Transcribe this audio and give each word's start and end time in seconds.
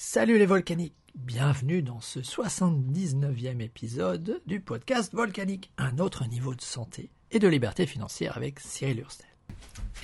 Salut 0.00 0.38
les 0.38 0.46
volcaniques, 0.46 0.94
bienvenue 1.16 1.82
dans 1.82 2.00
ce 2.00 2.20
79e 2.20 3.60
épisode 3.60 4.40
du 4.46 4.60
podcast 4.60 5.12
Volcanique, 5.12 5.72
un 5.76 5.98
autre 5.98 6.24
niveau 6.28 6.54
de 6.54 6.60
santé 6.60 7.10
et 7.32 7.40
de 7.40 7.48
liberté 7.48 7.84
financière 7.84 8.36
avec 8.36 8.60
Cyril 8.60 9.00
Hurstel. 9.00 9.26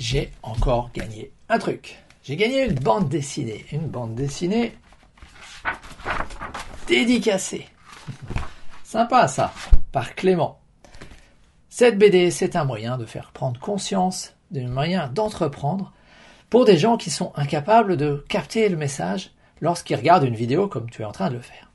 J'ai 0.00 0.32
encore 0.42 0.90
gagné 0.92 1.30
un 1.48 1.60
truc. 1.60 2.02
J'ai 2.24 2.34
gagné 2.34 2.64
une 2.64 2.74
bande 2.74 3.08
dessinée, 3.08 3.66
une 3.70 3.86
bande 3.86 4.16
dessinée 4.16 4.76
dédicacée. 6.88 7.68
Sympa 8.82 9.28
ça, 9.28 9.54
par 9.92 10.16
Clément. 10.16 10.60
Cette 11.68 11.98
BD, 11.98 12.32
c'est 12.32 12.56
un 12.56 12.64
moyen 12.64 12.98
de 12.98 13.06
faire 13.06 13.30
prendre 13.30 13.60
conscience, 13.60 14.34
un 14.56 14.66
moyen 14.66 15.06
d'entreprendre 15.06 15.92
pour 16.50 16.64
des 16.64 16.78
gens 16.78 16.96
qui 16.96 17.10
sont 17.10 17.32
incapables 17.36 17.96
de 17.96 18.24
capter 18.28 18.68
le 18.68 18.76
message 18.76 19.30
lorsqu'ils 19.64 19.96
regardent 19.96 20.24
une 20.24 20.34
vidéo 20.34 20.68
comme 20.68 20.90
tu 20.90 21.00
es 21.00 21.06
en 21.06 21.12
train 21.12 21.30
de 21.30 21.36
le 21.36 21.40
faire. 21.40 21.70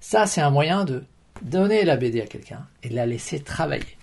Ça, 0.00 0.26
c'est 0.26 0.40
un 0.40 0.50
moyen 0.50 0.84
de 0.84 1.04
donner 1.40 1.84
la 1.84 1.96
BD 1.96 2.20
à 2.20 2.26
quelqu'un 2.26 2.66
et 2.82 2.88
de 2.88 2.96
la 2.96 3.06
laisser 3.06 3.40
travailler. 3.40 3.96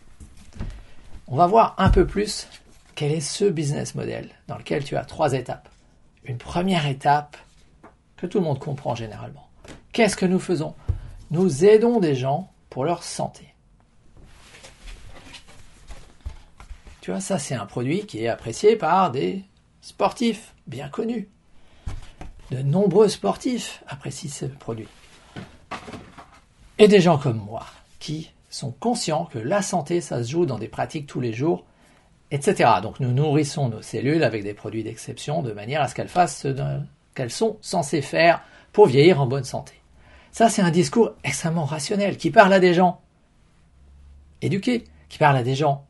On 1.27 1.35
va 1.35 1.45
voir 1.45 1.75
un 1.79 1.89
peu 1.89 2.07
plus 2.07 2.47
quel 2.95 3.11
est 3.11 3.19
ce 3.19 3.43
business 3.43 3.93
model 3.93 4.29
dans 4.47 4.57
lequel 4.57 4.85
tu 4.85 4.95
as 4.95 5.03
trois 5.03 5.33
étapes. 5.33 5.67
Une 6.23 6.37
première 6.37 6.87
étape 6.87 7.35
que 8.15 8.25
tout 8.25 8.39
le 8.39 8.45
monde 8.45 8.59
comprend 8.59 8.95
généralement. 8.95 9.49
Qu'est-ce 9.91 10.15
que 10.15 10.25
nous 10.25 10.39
faisons? 10.39 10.73
Nous 11.29 11.65
aidons 11.65 11.99
des 11.99 12.15
gens 12.15 12.49
pour 12.69 12.85
leur 12.85 13.03
santé. 13.03 13.53
Tu 17.01 17.11
vois, 17.11 17.19
ça 17.19 17.37
c'est 17.37 17.55
un 17.55 17.65
produit 17.65 18.05
qui 18.05 18.23
est 18.23 18.29
apprécié 18.29 18.77
par 18.77 19.11
des 19.11 19.43
sportifs 19.81 20.55
bien 20.67 20.87
connus. 20.87 21.27
De 22.51 22.61
nombreux 22.61 23.09
sportifs 23.09 23.83
apprécient 23.87 24.31
ce 24.31 24.45
produit. 24.45 24.87
Et 26.77 26.87
des 26.87 26.99
gens 26.99 27.17
comme 27.17 27.37
moi, 27.37 27.65
qui 27.99 28.31
sont 28.49 28.71
conscients 28.71 29.25
que 29.25 29.37
la 29.37 29.61
santé, 29.61 30.01
ça 30.01 30.23
se 30.23 30.31
joue 30.31 30.45
dans 30.45 30.57
des 30.57 30.67
pratiques 30.67 31.05
tous 31.05 31.19
les 31.19 31.33
jours, 31.33 31.65
etc. 32.31 32.69
Donc 32.81 32.99
nous 32.99 33.11
nourrissons 33.11 33.69
nos 33.69 33.81
cellules 33.81 34.23
avec 34.23 34.43
des 34.43 34.53
produits 34.53 34.83
d'exception 34.83 35.43
de 35.43 35.51
manière 35.51 35.81
à 35.81 35.87
ce 35.87 35.95
qu'elles 35.95 36.09
fassent 36.09 36.37
ce 36.37 36.79
qu'elles 37.13 37.31
sont 37.31 37.57
censées 37.61 38.01
faire 38.01 38.41
pour 38.71 38.87
vieillir 38.87 39.21
en 39.21 39.27
bonne 39.27 39.43
santé. 39.43 39.73
Ça, 40.31 40.49
c'est 40.49 40.61
un 40.61 40.71
discours 40.71 41.11
extrêmement 41.23 41.65
rationnel 41.65 42.17
qui 42.17 42.31
parle 42.31 42.53
à 42.53 42.59
des 42.59 42.73
gens 42.73 43.01
éduqués, 44.41 44.85
qui 45.09 45.17
parle 45.17 45.37
à 45.37 45.43
des 45.43 45.55
gens 45.55 45.85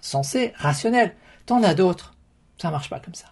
sensés, 0.00 0.52
rationnels. 0.56 1.14
T'en 1.46 1.62
as 1.62 1.74
d'autres. 1.74 2.14
Ça 2.58 2.70
marche 2.70 2.90
pas 2.90 3.00
comme 3.00 3.14
ça. 3.14 3.26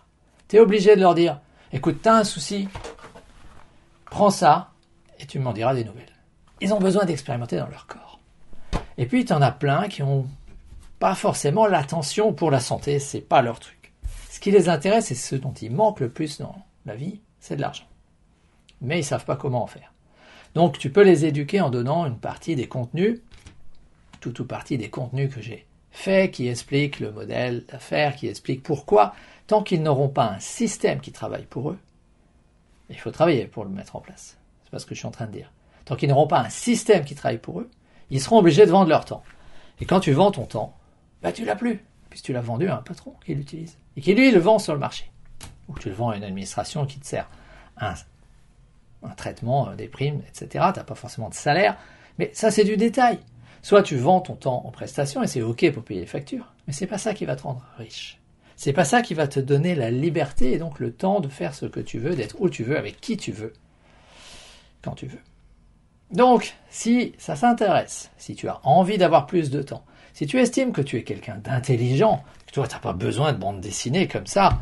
Tu 0.48 0.56
es 0.56 0.60
obligé 0.60 0.96
de 0.96 1.00
leur 1.00 1.14
dire 1.14 1.40
écoute, 1.74 1.98
t'as 2.00 2.20
un 2.20 2.24
souci, 2.24 2.68
prends 4.06 4.30
ça 4.30 4.70
et 5.18 5.26
tu 5.26 5.38
m'en 5.38 5.52
diras 5.52 5.74
des 5.74 5.84
nouvelles. 5.84 6.04
Ils 6.60 6.72
ont 6.72 6.78
besoin 6.78 7.04
d'expérimenter 7.04 7.58
dans 7.58 7.68
leur 7.68 7.86
corps. 7.86 8.20
Et 8.96 9.06
puis, 9.06 9.24
t'en 9.24 9.42
as 9.42 9.50
plein 9.50 9.88
qui 9.88 10.02
ont 10.02 10.26
pas 11.00 11.16
forcément 11.16 11.66
l'attention 11.66 12.32
pour 12.32 12.50
la 12.50 12.60
santé, 12.60 13.00
c'est 13.00 13.20
pas 13.20 13.42
leur 13.42 13.58
truc. 13.58 13.92
Ce 14.30 14.38
qui 14.38 14.52
les 14.52 14.68
intéresse 14.68 15.10
et 15.10 15.16
ce 15.16 15.34
dont 15.34 15.52
ils 15.52 15.72
manquent 15.72 16.00
le 16.00 16.08
plus 16.08 16.38
dans 16.38 16.54
la 16.86 16.94
vie, 16.94 17.20
c'est 17.40 17.56
de 17.56 17.60
l'argent. 17.60 17.88
Mais 18.80 19.00
ils 19.00 19.04
savent 19.04 19.24
pas 19.24 19.36
comment 19.36 19.64
en 19.64 19.66
faire. 19.66 19.92
Donc, 20.54 20.78
tu 20.78 20.90
peux 20.90 21.02
les 21.02 21.24
éduquer 21.24 21.60
en 21.60 21.70
donnant 21.70 22.06
une 22.06 22.18
partie 22.18 22.54
des 22.54 22.68
contenus, 22.68 23.20
tout 24.20 24.40
ou 24.40 24.44
partie 24.44 24.78
des 24.78 24.90
contenus 24.90 25.34
que 25.34 25.42
j'ai 25.42 25.66
fait, 25.96 26.30
qui 26.30 26.48
expliquent 26.48 27.00
le 27.00 27.12
modèle 27.12 27.64
d'affaires, 27.66 28.16
qui 28.16 28.28
expliquent 28.28 28.62
pourquoi 28.62 29.14
tant 29.46 29.62
qu'ils 29.62 29.82
n'auront 29.82 30.08
pas 30.08 30.26
un 30.26 30.38
système 30.38 31.00
qui 31.00 31.12
travaille 31.12 31.44
pour 31.44 31.70
eux, 31.70 31.78
il 32.90 32.98
faut 32.98 33.10
travailler 33.10 33.46
pour 33.46 33.64
le 33.64 33.70
mettre 33.70 33.96
en 33.96 34.00
place. 34.00 34.36
C'est 34.64 34.70
pas 34.70 34.78
ce 34.78 34.86
que 34.86 34.94
je 34.94 35.00
suis 35.00 35.06
en 35.06 35.12
train 35.12 35.26
de 35.26 35.32
dire. 35.32 35.50
Tant 35.84 35.96
qu'ils 35.96 36.08
n'auront 36.08 36.26
pas 36.26 36.40
un 36.40 36.48
système 36.48 37.04
qui 37.04 37.14
travaille 37.14 37.38
pour 37.38 37.60
eux, 37.60 37.70
ils 38.10 38.20
seront 38.20 38.38
obligés 38.38 38.66
de 38.66 38.70
vendre 38.70 38.88
leur 38.88 39.04
temps. 39.04 39.22
Et 39.80 39.86
quand 39.86 40.00
tu 40.00 40.12
vends 40.12 40.30
ton 40.30 40.44
temps, 40.44 40.76
bah 41.22 41.32
tu 41.32 41.44
l'as 41.44 41.56
plus, 41.56 41.84
puisque 42.10 42.26
tu 42.26 42.32
l'as 42.32 42.40
vendu 42.40 42.68
à 42.68 42.76
un 42.76 42.82
patron 42.82 43.14
qui 43.24 43.34
l'utilise. 43.34 43.76
Et 43.96 44.00
qui 44.00 44.14
lui 44.14 44.30
le 44.30 44.40
vend 44.40 44.58
sur 44.58 44.72
le 44.72 44.78
marché. 44.78 45.10
Ou 45.68 45.78
tu 45.78 45.88
le 45.88 45.94
vends 45.94 46.10
à 46.10 46.16
une 46.16 46.24
administration 46.24 46.86
qui 46.86 46.98
te 46.98 47.06
sert 47.06 47.28
un, 47.78 47.94
un 49.02 49.14
traitement, 49.14 49.68
euh, 49.68 49.74
des 49.74 49.88
primes, 49.88 50.22
etc. 50.28 50.46
Tu 50.72 50.78
n'as 50.78 50.84
pas 50.84 50.94
forcément 50.94 51.28
de 51.28 51.34
salaire. 51.34 51.76
Mais 52.18 52.30
ça, 52.34 52.50
c'est 52.50 52.64
du 52.64 52.76
détail. 52.76 53.18
Soit 53.64 53.82
tu 53.82 53.96
vends 53.96 54.20
ton 54.20 54.34
temps 54.34 54.62
en 54.66 54.70
prestation 54.70 55.22
et 55.22 55.26
c'est 55.26 55.40
OK 55.40 55.70
pour 55.72 55.82
payer 55.82 56.00
les 56.00 56.06
factures, 56.06 56.52
mais 56.66 56.74
c'est 56.74 56.86
pas 56.86 56.98
ça 56.98 57.14
qui 57.14 57.24
va 57.24 57.34
te 57.34 57.44
rendre 57.44 57.64
riche. 57.78 58.20
C'est 58.56 58.74
pas 58.74 58.84
ça 58.84 59.00
qui 59.00 59.14
va 59.14 59.26
te 59.26 59.40
donner 59.40 59.74
la 59.74 59.90
liberté 59.90 60.52
et 60.52 60.58
donc 60.58 60.80
le 60.80 60.92
temps 60.92 61.20
de 61.20 61.28
faire 61.28 61.54
ce 61.54 61.64
que 61.64 61.80
tu 61.80 61.98
veux, 61.98 62.14
d'être 62.14 62.36
où 62.40 62.50
tu 62.50 62.62
veux, 62.62 62.76
avec 62.76 63.00
qui 63.00 63.16
tu 63.16 63.32
veux, 63.32 63.54
quand 64.82 64.92
tu 64.92 65.06
veux. 65.06 65.18
Donc, 66.10 66.54
si 66.68 67.14
ça 67.16 67.36
s'intéresse, 67.36 68.10
si 68.18 68.34
tu 68.34 68.48
as 68.48 68.60
envie 68.64 68.98
d'avoir 68.98 69.24
plus 69.24 69.48
de 69.48 69.62
temps, 69.62 69.86
si 70.12 70.26
tu 70.26 70.38
estimes 70.38 70.72
que 70.72 70.82
tu 70.82 70.98
es 70.98 71.02
quelqu'un 71.02 71.38
d'intelligent, 71.38 72.22
que 72.46 72.52
toi, 72.52 72.68
tu 72.68 72.74
n'as 72.74 72.80
pas 72.80 72.92
besoin 72.92 73.32
de 73.32 73.38
bande 73.38 73.62
dessinée 73.62 74.08
comme 74.08 74.26
ça, 74.26 74.60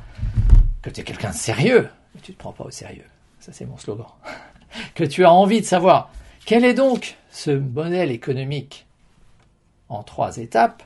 que 0.81 0.91
tu 0.91 1.01
es 1.01 1.05
quelqu'un 1.05 1.31
de 1.31 1.35
sérieux, 1.35 1.89
mais 2.15 2.21
tu 2.21 2.31
ne 2.31 2.37
te 2.37 2.39
prends 2.39 2.53
pas 2.53 2.63
au 2.63 2.71
sérieux, 2.71 3.09
ça 3.41 3.51
c'est 3.53 3.67
mon 3.67 3.79
slogan, 3.79 4.07
que 4.95 5.03
tu 5.03 5.25
as 5.25 5.33
envie 5.33 5.61
de 5.61 5.67
savoir 5.67 6.13
quel 6.47 6.65
est 6.65 6.75
donc 6.75 7.17
ce 7.33 7.51
modèle 7.51 8.13
économique 8.13 8.87
en 9.93 10.03
trois 10.03 10.39
étapes, 10.39 10.83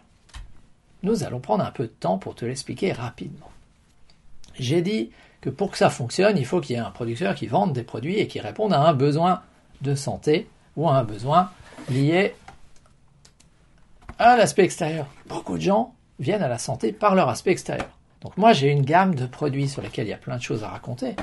nous 1.02 1.24
allons 1.24 1.40
prendre 1.40 1.64
un 1.64 1.70
peu 1.70 1.84
de 1.84 1.88
temps 1.88 2.18
pour 2.18 2.34
te 2.34 2.44
l'expliquer 2.44 2.92
rapidement. 2.92 3.50
J'ai 4.58 4.82
dit 4.82 5.10
que 5.40 5.50
pour 5.50 5.70
que 5.70 5.78
ça 5.78 5.90
fonctionne, 5.90 6.36
il 6.38 6.46
faut 6.46 6.60
qu'il 6.60 6.76
y 6.76 6.78
ait 6.78 6.82
un 6.82 6.90
producteur 6.90 7.34
qui 7.34 7.46
vende 7.46 7.72
des 7.72 7.82
produits 7.82 8.18
et 8.18 8.26
qui 8.26 8.40
réponde 8.40 8.72
à 8.72 8.80
un 8.80 8.94
besoin 8.94 9.42
de 9.82 9.94
santé 9.94 10.48
ou 10.76 10.88
à 10.88 10.96
un 10.96 11.04
besoin 11.04 11.50
lié 11.90 12.34
à 14.18 14.36
l'aspect 14.36 14.64
extérieur. 14.64 15.06
Beaucoup 15.28 15.56
de 15.56 15.62
gens 15.62 15.94
viennent 16.18 16.42
à 16.42 16.48
la 16.48 16.58
santé 16.58 16.92
par 16.92 17.14
leur 17.14 17.28
aspect 17.28 17.52
extérieur. 17.52 17.90
Donc 18.22 18.36
moi 18.38 18.52
j'ai 18.52 18.70
une 18.70 18.82
gamme 18.82 19.14
de 19.14 19.26
produits 19.26 19.68
sur 19.68 19.82
lesquels 19.82 20.06
il 20.06 20.10
y 20.10 20.14
a 20.14 20.18
plein 20.18 20.38
de 20.38 20.42
choses 20.42 20.64
à 20.64 20.68
raconter. 20.68 21.14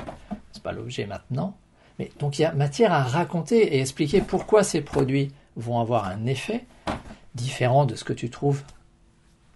C'est 0.52 0.62
pas 0.62 0.72
l'objet 0.72 1.06
maintenant, 1.06 1.56
mais 1.98 2.10
donc 2.20 2.38
il 2.38 2.42
y 2.42 2.44
a 2.44 2.52
matière 2.52 2.92
à 2.92 3.02
raconter 3.02 3.74
et 3.74 3.80
expliquer 3.80 4.20
pourquoi 4.20 4.62
ces 4.62 4.80
produits 4.80 5.32
vont 5.56 5.80
avoir 5.80 6.06
un 6.06 6.24
effet 6.26 6.64
différent 7.34 7.84
de 7.84 7.94
ce 7.94 8.04
que 8.04 8.12
tu 8.12 8.30
trouves 8.30 8.62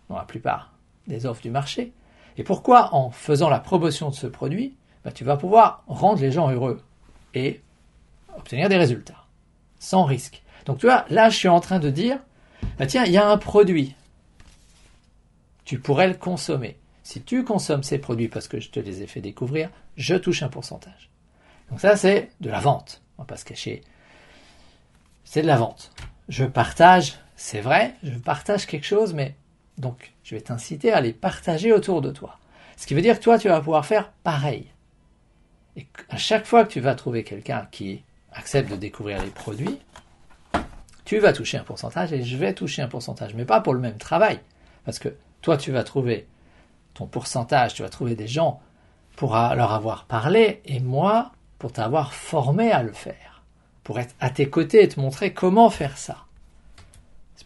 dans 0.09 0.17
la 0.17 0.25
plupart 0.25 0.73
des 1.07 1.27
offres 1.27 1.43
du 1.43 1.51
marché. 1.51 1.93
Et 2.37 2.45
pourquoi 2.45 2.95
en 2.95 3.11
faisant 3.11 3.49
la 3.49 3.61
promotion 3.61 4.11
de 4.11 4.15
ce 4.15 4.27
produit, 4.27 4.77
bah, 5.05 5.13
tu 5.13 5.25
vas 5.25 5.37
pouvoir 5.37 5.83
rendre 5.87 6.21
les 6.21 6.31
gens 6.31 6.51
heureux 6.51 6.83
et 7.35 7.61
obtenir 8.37 8.69
des 8.69 8.77
résultats, 8.77 9.25
sans 9.79 10.05
risque? 10.05 10.43
Donc 10.67 10.79
tu 10.79 10.87
vois, 10.87 11.05
là 11.11 11.31
je 11.31 11.37
suis 11.37 11.49
en 11.49 11.61
train 11.61 11.79
de 11.79 11.91
dire, 11.91 12.19
bah, 12.79 12.87
tiens, 12.87 13.05
il 13.05 13.13
y 13.13 13.17
a 13.17 13.29
un 13.29 13.39
produit, 13.39 13.95
tu 15.65 15.79
pourrais 15.79 16.09
le 16.09 16.15
consommer. 16.15 16.79
Si 17.03 17.23
tu 17.23 17.43
consommes 17.43 17.83
ces 17.83 17.99
produits 17.99 18.29
parce 18.29 18.49
que 18.49 18.61
je 18.61 18.71
te 18.71 18.81
les 18.81 19.03
ai 19.03 19.07
fait 19.07 19.21
découvrir, 19.21 19.71
je 19.97 20.15
touche 20.15 20.43
un 20.43 20.49
pourcentage. 20.49 21.11
Donc 21.71 21.81
ça 21.81 21.97
c'est 21.97 22.31
de 22.41 22.51
la 22.51 22.61
vente, 22.61 23.03
on 23.17 23.23
va 23.23 23.27
pas 23.27 23.37
se 23.37 23.45
cacher. 23.45 23.83
C'est 25.25 25.43
de 25.43 25.47
la 25.47 25.57
vente. 25.57 25.91
Je 26.29 26.45
partage, 26.45 27.19
c'est 27.41 27.61
vrai, 27.61 27.95
je 28.03 28.19
partage 28.19 28.67
quelque 28.67 28.85
chose, 28.85 29.15
mais 29.15 29.37
donc, 29.79 30.13
je 30.25 30.35
vais 30.35 30.41
t'inciter 30.41 30.93
à 30.93 31.01
les 31.01 31.13
partager 31.13 31.73
autour 31.73 32.03
de 32.03 32.11
toi. 32.11 32.37
Ce 32.77 32.85
qui 32.85 32.95
veut 32.95 33.01
dire 33.01 33.17
que 33.17 33.23
toi, 33.23 33.39
tu 33.39 33.49
vas 33.49 33.61
pouvoir 33.61 33.87
faire 33.87 34.11
pareil. 34.25 34.67
Et 35.77 35.87
à 36.11 36.17
chaque 36.17 36.47
fois 36.47 36.65
que 36.65 36.73
tu 36.73 36.81
vas 36.81 36.97
trouver 36.97 37.23
quelqu'un 37.23 37.69
qui 37.71 38.03
accepte 38.33 38.69
de 38.69 38.77
découvrir 38.77 39.23
les 39.23 39.31
produits, 39.31 39.79
tu 41.05 41.21
vas 41.21 41.33
toucher 41.33 41.59
un 41.59 41.63
pourcentage 41.63 42.13
et 42.13 42.25
je 42.25 42.37
vais 42.37 42.55
toucher 42.55 42.83
un 42.83 42.89
pourcentage, 42.89 43.35
mais 43.35 43.45
pas 43.45 43.61
pour 43.61 43.73
le 43.73 43.81
même 43.81 43.99
travail. 43.99 44.41
Parce 44.85 44.99
que 44.99 45.15
toi, 45.41 45.57
tu 45.57 45.71
vas 45.71 45.85
trouver 45.85 46.27
ton 46.95 47.07
pourcentage, 47.07 47.73
tu 47.73 47.83
vas 47.83 47.89
trouver 47.89 48.17
des 48.17 48.27
gens 48.27 48.61
pour 49.15 49.35
leur 49.35 49.73
avoir 49.73 50.07
parlé, 50.07 50.61
et 50.65 50.81
moi, 50.81 51.31
pour 51.61 51.73
t'avoir 51.73 52.15
formé 52.15 52.73
à 52.73 52.83
le 52.83 52.93
faire, 52.93 53.45
pour 53.85 54.01
être 54.01 54.17
à 54.19 54.31
tes 54.31 54.51
côtés 54.51 54.83
et 54.83 54.89
te 54.89 54.99
montrer 54.99 55.33
comment 55.33 55.71
faire 55.71 55.99
ça. 55.99 56.25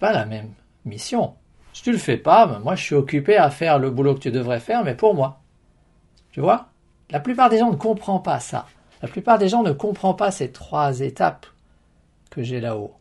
Pas 0.02 0.12
la 0.12 0.26
même 0.26 0.50
mission. 0.84 1.36
Si 1.72 1.84
tu 1.84 1.92
le 1.92 1.96
fais 1.96 2.16
pas, 2.16 2.48
ben 2.48 2.58
moi 2.58 2.74
je 2.74 2.82
suis 2.82 2.96
occupé 2.96 3.36
à 3.36 3.50
faire 3.50 3.78
le 3.78 3.88
boulot 3.88 4.16
que 4.16 4.18
tu 4.18 4.32
devrais 4.32 4.58
faire, 4.58 4.82
mais 4.82 4.96
pour 4.96 5.14
moi. 5.14 5.42
Tu 6.32 6.40
vois? 6.40 6.70
La 7.10 7.20
plupart 7.20 7.48
des 7.48 7.58
gens 7.58 7.70
ne 7.70 7.76
comprennent 7.76 8.20
pas 8.20 8.40
ça. 8.40 8.66
La 9.00 9.06
plupart 9.06 9.38
des 9.38 9.48
gens 9.48 9.62
ne 9.62 9.70
comprennent 9.70 10.16
pas 10.16 10.32
ces 10.32 10.50
trois 10.50 10.98
étapes 10.98 11.46
que 12.30 12.42
j'ai 12.42 12.58
là-haut. 12.60 12.96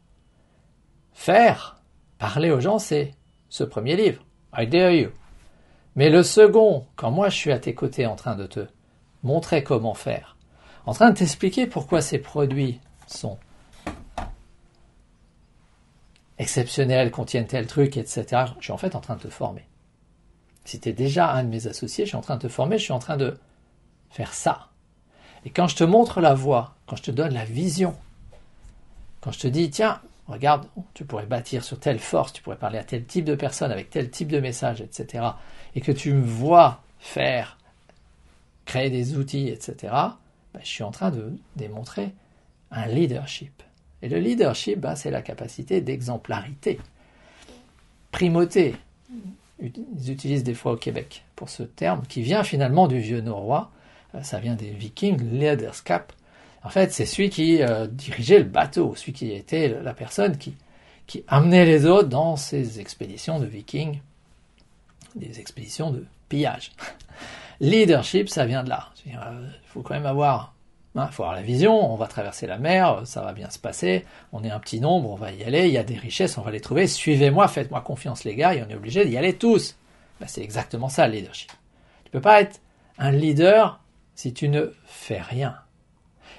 Faire, 1.12 1.82
parler 2.20 2.52
aux 2.52 2.60
gens, 2.60 2.78
c'est 2.78 3.16
ce 3.50 3.64
premier 3.64 3.96
livre, 3.96 4.24
I 4.56 4.68
Dare 4.68 4.92
You. 4.92 5.10
Mais 5.96 6.12
le 6.12 6.22
second, 6.22 6.86
quand 6.98 7.10
moi 7.10 7.30
je 7.30 7.36
suis 7.36 7.52
à 7.52 7.58
tes 7.58 7.74
côtés 7.74 8.06
en 8.06 8.16
train 8.16 8.36
de 8.36 8.46
te 8.46 8.68
montrer 9.24 9.64
comment 9.64 9.96
faire, 9.96 10.38
en 10.86 10.94
train 10.94 11.10
de 11.10 11.18
t'expliquer 11.18 11.66
pourquoi 11.66 12.02
ces 12.02 12.20
produits 12.20 12.80
sont 13.08 13.40
exceptionnels, 16.42 17.12
contiennent 17.12 17.46
tel 17.46 17.68
truc, 17.68 17.98
etc. 17.98 18.46
Je 18.60 18.64
suis 18.64 18.74
en 18.74 18.78
fait 18.78 18.96
en 18.96 19.00
train 19.00 19.16
de 19.16 19.22
te 19.22 19.30
former. 19.30 19.64
Si 20.66 20.80
tu 20.80 20.90
es 20.90 20.94
déjà 20.94 21.32
un 21.32 21.44
de 21.44 21.50
mes 21.50 21.68
associés, 21.68 22.06
je 22.06 22.10
suis 22.10 22.18
en 22.18 22.22
train 22.22 22.36
de 22.38 22.42
te 22.42 22.48
former, 22.48 22.80
je 22.80 22.84
suis 22.84 22.94
en 22.94 23.00
train 23.00 23.16
de 23.16 23.38
faire 24.10 24.34
ça. 24.34 24.70
Et 25.46 25.52
quand 25.52 25.68
je 25.68 25.76
te 25.76 25.84
montre 25.84 26.20
la 26.20 26.34
voie, 26.34 26.76
quand 26.88 26.96
je 26.96 27.04
te 27.04 27.12
donne 27.12 27.34
la 27.34 27.46
vision, 27.46 27.96
quand 29.22 29.32
je 29.32 29.40
te 29.40 29.48
dis, 29.48 29.70
tiens, 29.70 30.02
regarde, 30.28 30.66
tu 30.96 31.06
pourrais 31.06 31.28
bâtir 31.28 31.64
sur 31.64 31.80
telle 31.80 32.00
force, 32.00 32.34
tu 32.34 32.42
pourrais 32.42 32.58
parler 32.58 32.80
à 32.80 32.84
tel 32.84 33.06
type 33.06 33.26
de 33.26 33.36
personne, 33.36 33.72
avec 33.72 33.92
tel 33.92 34.10
type 34.10 34.32
de 34.32 34.40
message, 34.40 34.82
etc., 34.82 35.24
et 35.76 35.82
que 35.82 35.92
tu 35.92 36.12
me 36.12 36.26
vois 36.26 36.82
faire, 36.98 37.60
créer 38.66 38.90
des 38.90 39.16
outils, 39.16 39.48
etc., 39.48 39.76
ben, 40.54 40.60
je 40.62 40.68
suis 40.68 40.84
en 40.84 40.92
train 40.92 41.12
de 41.12 41.34
démontrer 41.56 42.14
un 42.72 42.88
leadership. 42.88 43.62
Et 44.02 44.10
le 44.10 44.20
leadership, 44.20 44.80
ben, 44.80 44.96
c'est 44.96 45.12
la 45.12 45.22
capacité 45.22 45.82
d'exemplarité, 45.82 46.80
primauté. 48.12 48.76
Ils 49.60 50.12
utilisent 50.12 50.44
des 50.44 50.56
fois 50.56 50.74
au 50.74 50.78
Québec 50.78 51.24
pour 51.36 51.50
ce 51.50 51.64
terme, 51.64 52.02
qui 52.08 52.22
vient 52.22 52.44
finalement 52.44 52.88
du 52.88 53.00
vieux 53.00 53.22
norrois, 53.22 53.72
euh, 54.16 54.24
ça 54.24 54.40
vient 54.40 54.56
des 54.56 54.72
vikings, 54.72 55.22
leaderskap, 55.22 56.14
en 56.64 56.70
fait, 56.70 56.94
c'est 56.94 57.06
celui 57.06 57.30
qui 57.30 57.62
euh, 57.62 57.88
dirigeait 57.88 58.40
le 58.40 58.46
bateau, 58.46 58.94
celui 58.96 59.14
qui 59.14 59.32
était 59.32 59.70
la 59.82 59.94
personne 59.94 60.38
qui, 60.38 60.56
qui 61.08 61.24
amenait 61.28 61.66
les 61.66 61.86
autres 61.86 62.10
dans 62.10 62.36
ces 62.36 62.80
expéditions 62.80 63.40
de 63.40 63.46
vikings, 63.46 64.00
des 65.16 65.40
expéditions 65.40 65.92
de 65.92 66.06
pillage. 66.30 66.72
Leadership, 67.60 68.30
ça 68.30 68.46
vient 68.46 68.64
de 68.64 68.70
là. 68.70 68.90
Il 69.06 69.18
faut 69.66 69.82
quand 69.82 69.94
même 69.94 70.06
avoir, 70.06 70.54
hein, 70.96 71.08
faut 71.12 71.24
avoir 71.24 71.36
la 71.36 71.42
vision. 71.42 71.92
On 71.92 71.96
va 71.96 72.08
traverser 72.08 72.48
la 72.48 72.58
mer, 72.58 73.02
ça 73.06 73.22
va 73.22 73.34
bien 73.34 73.50
se 73.50 73.60
passer. 73.60 74.06
On 74.32 74.44
est 74.44 74.52
un 74.52 74.60
petit 74.60 74.80
nombre, 74.80 75.10
on 75.10 75.16
va 75.16 75.32
y 75.32 75.44
aller. 75.44 75.68
Il 75.68 75.74
y 75.74 75.78
a 75.78 75.84
des 75.84 75.98
richesses, 75.98 76.38
on 76.38 76.42
va 76.42 76.52
les 76.52 76.62
trouver. 76.62 76.88
Suivez-moi, 76.88 77.48
faites-moi 77.48 77.82
confiance, 77.82 78.24
les 78.24 78.36
gars. 78.36 78.54
Et 78.54 78.64
on 78.64 78.70
est 78.70 78.76
obligé 78.76 79.06
d'y 79.06 79.18
aller 79.18 79.34
tous. 79.34 79.78
Ben, 80.20 80.28
c'est 80.28 80.42
exactement 80.42 80.90
ça 80.90 81.08
le 81.08 81.14
leadership. 81.14 81.52
Tu 82.06 82.12
peux 82.12 82.22
pas 82.22 82.42
être 82.42 82.60
un 82.98 83.12
leader 83.12 83.80
si 84.16 84.34
tu 84.34 84.50
ne 84.50 84.74
fais 84.86 85.22
rien. 85.22 85.56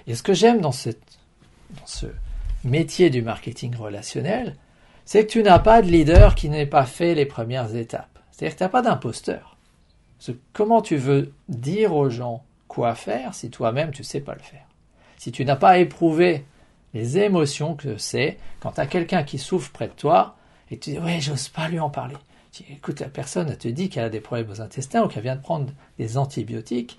Et 0.07 0.15
ce 0.15 0.23
que 0.23 0.35
j'aime 0.35 0.61
dans, 0.61 0.73
ce 0.73 2.07
métier 2.65 3.11
du 3.11 3.23
marketing 3.23 3.75
relationnel, 3.75 4.57
c'est 5.05 5.27
que 5.27 5.33
tu 5.33 5.43
n'as 5.43 5.59
pas 5.59 5.83
de 5.83 5.89
leader 5.89 6.35
qui 6.35 6.49
n'ait 6.49 6.67
pas 6.67 6.87
fait 6.87 7.15
les 7.15 7.27
premières 7.27 7.75
étapes. 7.75 8.19
C'est-à-dire 8.31 8.55
que 8.55 8.59
tu 8.59 8.65
n'as 8.65 8.69
pas 8.69 8.83
d'imposteur. 8.83 9.57
Comment 10.53 10.83
tu 10.83 10.97
veux 10.97 11.33
dire 11.49 11.95
aux 11.95 12.09
gens 12.09 12.45
quoi 12.73 12.95
faire 12.95 13.35
si 13.35 13.51
toi-même 13.51 13.91
tu 13.91 14.03
ne 14.03 14.07
sais 14.07 14.21
pas 14.21 14.35
le 14.35 14.41
faire 14.41 14.67
Si 15.19 15.33
tu 15.33 15.45
n'as 15.45 15.57
pas 15.57 15.79
éprouvé 15.79 16.45
les 16.95 17.19
émotions 17.19 17.75
que 17.75 17.97
c'est 17.97 18.39
quand 18.61 18.73
tu 18.73 18.81
as 18.81 18.87
quelqu'un 18.87 19.23
qui 19.23 19.39
souffre 19.39 19.71
près 19.73 19.89
de 19.89 19.93
toi 19.93 20.37
et 20.71 20.79
tu 20.79 20.91
dis 20.91 20.99
oui 20.99 21.21
j'ose 21.21 21.49
pas 21.49 21.69
lui 21.69 21.81
en 21.81 21.91
parler. 21.91 22.17
Tu 22.51 22.65
écoute 22.71 23.01
la 23.01 23.09
personne 23.09 23.57
te 23.57 23.69
dit 23.69 23.89
qu'elle 23.89 24.05
a 24.05 24.11
des 24.11 24.21
problèmes 24.21 24.51
aux 24.51 24.61
intestins 24.61 25.03
ou 25.03 25.09
qu'elle 25.09 25.23
vient 25.23 25.37
de 25.37 25.43
prendre 25.43 25.71
des 25.99 26.17
antibiotiques 26.19 26.99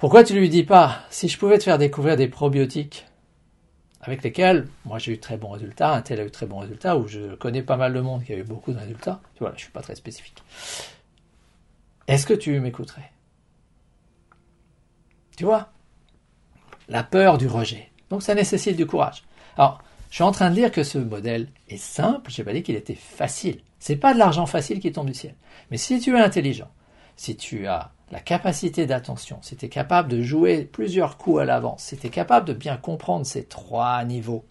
pourquoi 0.00 0.24
tu 0.24 0.32
lui 0.32 0.48
dis 0.48 0.64
pas, 0.64 1.02
si 1.10 1.28
je 1.28 1.36
pouvais 1.36 1.58
te 1.58 1.64
faire 1.64 1.76
découvrir 1.76 2.16
des 2.16 2.26
probiotiques 2.26 3.04
avec 4.00 4.22
lesquels 4.22 4.66
moi 4.86 4.98
j'ai 4.98 5.12
eu 5.12 5.20
très 5.20 5.36
bons 5.36 5.50
résultats, 5.50 5.92
un 5.92 6.00
tel 6.00 6.20
a 6.20 6.24
eu 6.24 6.30
très 6.30 6.46
bons 6.46 6.60
résultats, 6.60 6.96
ou 6.96 7.06
je 7.06 7.34
connais 7.34 7.60
pas 7.60 7.76
mal 7.76 7.92
de 7.92 8.00
monde 8.00 8.24
qui 8.24 8.32
a 8.32 8.36
eu 8.36 8.42
beaucoup 8.42 8.72
de 8.72 8.78
résultats, 8.78 9.20
tu 9.34 9.40
vois, 9.40 9.50
là, 9.50 9.56
je 9.58 9.64
suis 9.64 9.72
pas 9.72 9.82
très 9.82 9.94
spécifique. 9.94 10.42
Est-ce 12.08 12.26
que 12.26 12.32
tu 12.32 12.58
m'écouterais? 12.60 13.10
Tu 15.40 15.46
vois? 15.46 15.70
La 16.90 17.02
peur 17.02 17.38
du 17.38 17.46
rejet. 17.46 17.88
Donc 18.10 18.22
ça 18.22 18.34
nécessite 18.34 18.76
du 18.76 18.86
courage. 18.86 19.22
Alors, 19.56 19.82
je 20.10 20.16
suis 20.16 20.22
en 20.22 20.32
train 20.32 20.50
de 20.50 20.54
dire 20.54 20.70
que 20.70 20.82
ce 20.82 20.98
modèle 20.98 21.48
est 21.70 21.78
simple, 21.78 22.30
j'ai 22.30 22.44
pas 22.44 22.52
dit 22.52 22.62
qu'il 22.62 22.76
était 22.76 22.94
facile. 22.94 23.62
C'est 23.78 23.96
pas 23.96 24.12
de 24.12 24.18
l'argent 24.18 24.44
facile 24.44 24.80
qui 24.80 24.92
tombe 24.92 25.06
du 25.06 25.14
ciel. 25.14 25.34
Mais 25.70 25.78
si 25.78 25.98
tu 25.98 26.14
es 26.14 26.20
intelligent, 26.20 26.68
si 27.16 27.36
tu 27.36 27.66
as 27.66 27.90
la 28.10 28.20
capacité 28.20 28.84
d'attention, 28.84 29.38
si 29.40 29.56
tu 29.56 29.64
es 29.64 29.70
capable 29.70 30.10
de 30.10 30.20
jouer 30.20 30.64
plusieurs 30.64 31.16
coups 31.16 31.40
à 31.40 31.46
l'avance, 31.46 31.84
si 31.84 31.96
tu 31.96 32.08
es 32.08 32.10
capable 32.10 32.46
de 32.46 32.52
bien 32.52 32.76
comprendre 32.76 33.24
ces 33.24 33.44
trois 33.44 34.04
niveaux 34.04 34.44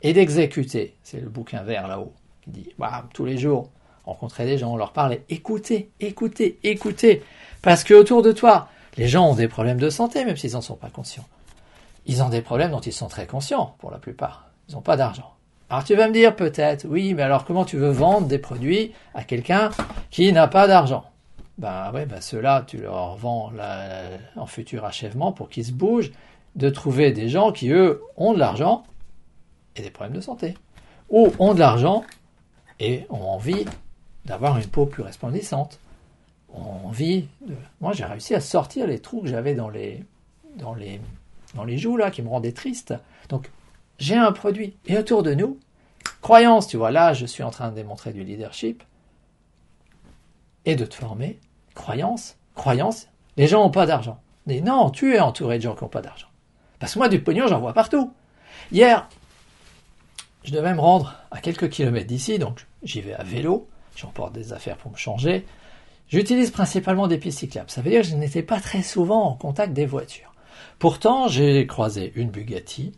et 0.00 0.14
d'exécuter, 0.14 0.96
c'est 1.02 1.20
le 1.20 1.28
bouquin 1.28 1.64
vert 1.64 1.86
là-haut 1.86 2.14
qui 2.40 2.50
dit 2.50 2.74
tous 3.12 3.26
les 3.26 3.36
jours, 3.36 3.68
rencontrer 4.06 4.46
des 4.46 4.56
gens, 4.56 4.74
leur 4.74 4.94
parler, 4.94 5.22
écouter, 5.28 5.90
écouter, 6.00 6.58
écouter, 6.62 7.22
parce 7.60 7.84
que 7.84 7.92
autour 7.92 8.22
de 8.22 8.32
toi, 8.32 8.70
les 8.96 9.08
gens 9.08 9.28
ont 9.30 9.34
des 9.34 9.48
problèmes 9.48 9.80
de 9.80 9.90
santé, 9.90 10.24
même 10.24 10.36
s'ils 10.36 10.52
n'en 10.52 10.60
sont 10.60 10.76
pas 10.76 10.90
conscients. 10.90 11.26
Ils 12.06 12.22
ont 12.22 12.28
des 12.28 12.42
problèmes 12.42 12.72
dont 12.72 12.80
ils 12.80 12.92
sont 12.92 13.08
très 13.08 13.26
conscients, 13.26 13.74
pour 13.78 13.90
la 13.90 13.98
plupart. 13.98 14.48
Ils 14.68 14.74
n'ont 14.74 14.80
pas 14.80 14.96
d'argent. 14.96 15.32
Alors 15.70 15.84
tu 15.84 15.94
vas 15.94 16.08
me 16.08 16.12
dire 16.12 16.36
peut-être, 16.36 16.84
oui, 16.86 17.14
mais 17.14 17.22
alors 17.22 17.44
comment 17.44 17.64
tu 17.64 17.78
veux 17.78 17.90
vendre 17.90 18.26
des 18.26 18.38
produits 18.38 18.92
à 19.14 19.24
quelqu'un 19.24 19.70
qui 20.10 20.30
n'a 20.32 20.46
pas 20.46 20.66
d'argent? 20.66 21.04
Ben 21.58 21.90
ouais, 21.92 22.06
ben 22.06 22.20
ceux-là, 22.20 22.64
tu 22.66 22.78
leur 22.78 23.16
vends 23.16 23.52
en 24.36 24.46
futur 24.46 24.84
achèvement 24.84 25.32
pour 25.32 25.48
qu'ils 25.48 25.66
se 25.66 25.72
bougent, 25.72 26.12
de 26.56 26.68
trouver 26.68 27.12
des 27.12 27.28
gens 27.28 27.52
qui, 27.52 27.70
eux, 27.70 28.02
ont 28.16 28.34
de 28.34 28.38
l'argent 28.38 28.84
et 29.76 29.82
des 29.82 29.90
problèmes 29.90 30.16
de 30.16 30.20
santé. 30.20 30.54
Ou 31.08 31.32
ont 31.38 31.54
de 31.54 31.58
l'argent 31.58 32.04
et 32.78 33.06
ont 33.08 33.22
envie 33.22 33.64
d'avoir 34.24 34.58
une 34.58 34.66
peau 34.66 34.86
plus 34.86 35.02
resplendissante. 35.02 35.78
Envie 36.52 37.28
de... 37.46 37.54
Moi, 37.80 37.92
j'ai 37.92 38.04
réussi 38.04 38.34
à 38.34 38.40
sortir 38.40 38.86
les 38.86 38.98
trous 38.98 39.22
que 39.22 39.28
j'avais 39.28 39.54
dans 39.54 39.70
les, 39.70 40.04
dans, 40.56 40.74
les, 40.74 41.00
dans 41.54 41.64
les 41.64 41.78
joues, 41.78 41.96
là, 41.96 42.10
qui 42.10 42.22
me 42.22 42.28
rendaient 42.28 42.52
triste. 42.52 42.94
Donc, 43.28 43.50
j'ai 43.98 44.16
un 44.16 44.32
produit. 44.32 44.76
Et 44.86 44.98
autour 44.98 45.22
de 45.22 45.32
nous, 45.34 45.58
croyance, 46.20 46.66
tu 46.66 46.76
vois, 46.76 46.90
là, 46.90 47.14
je 47.14 47.24
suis 47.24 47.42
en 47.42 47.50
train 47.50 47.70
de 47.70 47.74
démontrer 47.74 48.12
du 48.12 48.22
leadership 48.22 48.82
et 50.64 50.76
de 50.76 50.84
te 50.84 50.94
former. 50.94 51.38
Croyance, 51.74 52.36
croyance, 52.54 53.08
les 53.36 53.46
gens 53.46 53.62
n'ont 53.62 53.70
pas 53.70 53.86
d'argent. 53.86 54.20
Mais 54.46 54.60
non, 54.60 54.90
tu 54.90 55.14
es 55.14 55.20
entouré 55.20 55.56
de 55.56 55.62
gens 55.62 55.74
qui 55.74 55.84
n'ont 55.84 55.88
pas 55.88 56.02
d'argent. 56.02 56.28
Parce 56.78 56.94
que 56.94 56.98
moi, 56.98 57.08
du 57.08 57.22
pognon, 57.22 57.46
j'en 57.46 57.60
vois 57.60 57.72
partout. 57.72 58.12
Hier, 58.72 59.08
je 60.44 60.52
devais 60.52 60.74
me 60.74 60.80
rendre 60.80 61.14
à 61.30 61.40
quelques 61.40 61.70
kilomètres 61.70 62.08
d'ici, 62.08 62.38
donc 62.38 62.66
j'y 62.82 63.00
vais 63.00 63.14
à 63.14 63.22
vélo, 63.22 63.68
j'emporte 63.96 64.32
des 64.32 64.52
affaires 64.52 64.76
pour 64.76 64.90
me 64.90 64.96
changer. 64.96 65.46
J'utilise 66.12 66.50
principalement 66.50 67.08
des 67.08 67.18
pistes 67.18 67.40
cyclables. 67.40 67.70
Ça 67.70 67.82
veut 67.82 67.90
dire 67.90 68.02
que 68.02 68.08
je 68.08 68.14
n'étais 68.14 68.42
pas 68.42 68.60
très 68.60 68.82
souvent 68.82 69.24
en 69.24 69.34
contact 69.34 69.72
des 69.72 69.86
voitures. 69.86 70.34
Pourtant, 70.78 71.26
j'ai 71.26 71.66
croisé 71.66 72.12
une 72.14 72.30
Bugatti, 72.30 72.92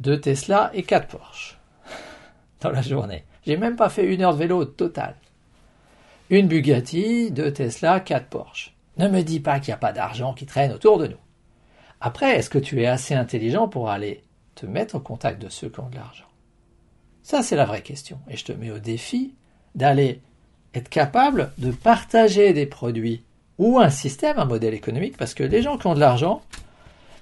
deux 0.00 0.20
Tesla 0.20 0.70
et 0.74 0.82
quatre 0.82 1.08
Porsche 1.08 1.58
dans 2.60 2.70
la 2.70 2.82
journée. 2.82 3.24
J'ai 3.46 3.56
même 3.56 3.76
pas 3.76 3.90
fait 3.90 4.06
une 4.06 4.22
heure 4.22 4.32
de 4.32 4.38
vélo 4.38 4.58
au 4.58 4.64
total 4.64 5.14
une 6.30 6.46
Bugatti, 6.46 7.30
deux 7.30 7.52
Tesla, 7.52 8.00
quatre 8.00 8.28
Porsche. 8.28 8.74
Ne 8.98 9.08
me 9.08 9.22
dis 9.22 9.40
pas 9.40 9.60
qu'il 9.60 9.70
n'y 9.70 9.76
a 9.76 9.78
pas 9.78 9.92
d'argent 9.92 10.34
qui 10.34 10.46
traîne 10.46 10.72
autour 10.72 10.98
de 10.98 11.06
nous. 11.06 11.16
Après, 12.00 12.36
est-ce 12.36 12.50
que 12.50 12.58
tu 12.58 12.82
es 12.82 12.86
assez 12.86 13.14
intelligent 13.14 13.68
pour 13.68 13.88
aller 13.88 14.24
te 14.54 14.66
mettre 14.66 14.96
au 14.96 15.00
contact 15.00 15.40
de 15.40 15.48
ceux 15.48 15.68
qui 15.68 15.80
ont 15.80 15.88
de 15.88 15.96
l'argent? 15.96 16.26
Ça, 17.22 17.42
c'est 17.42 17.56
la 17.56 17.64
vraie 17.64 17.82
question. 17.82 18.20
Et 18.28 18.36
je 18.36 18.44
te 18.44 18.52
mets 18.52 18.70
au 18.70 18.78
défi 18.78 19.34
d'aller 19.74 20.20
être 20.74 20.88
capable 20.88 21.52
de 21.58 21.70
partager 21.70 22.52
des 22.52 22.66
produits 22.66 23.22
ou 23.58 23.78
un 23.78 23.90
système, 23.90 24.38
un 24.38 24.44
modèle 24.44 24.74
économique, 24.74 25.16
parce 25.16 25.34
que 25.34 25.42
les 25.42 25.62
gens 25.62 25.78
qui 25.78 25.86
ont 25.86 25.94
de 25.94 26.00
l'argent, 26.00 26.42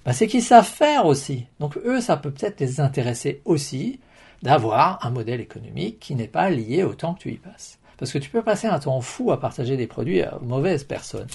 bah, 0.05 0.13
c'est 0.13 0.27
qu'ils 0.27 0.43
savent 0.43 0.67
faire 0.67 1.07
aussi. 1.07 1.47
Donc 1.61 1.77
eux, 1.79 2.01
ça 2.01 2.17
peut 2.17 2.31
peut-être 2.31 2.61
les 2.61 2.81
intéresser 2.81 3.41
aussi 3.45 4.01
d'avoir 4.43 5.05
un 5.05 5.11
modèle 5.11 5.41
économique 5.41 5.99
qui 5.99 6.15
n'est 6.15 6.29
pas 6.29 6.51
lié 6.51 6.85
au 6.85 6.95
temps 6.95 7.15
que 7.15 7.21
tu 7.21 7.33
y 7.33 7.39
passes. 7.39 7.79
Parce 7.97 8.13
que 8.13 8.19
tu 8.19 8.29
peux 8.29 8.43
passer 8.43 8.67
un 8.67 8.79
temps 8.79 9.01
fou 9.01 9.33
à 9.33 9.41
partager 9.41 9.77
des 9.77 9.87
produits 9.87 10.23
à 10.23 10.39
mauvaises 10.43 10.85
personnes. 10.85 11.29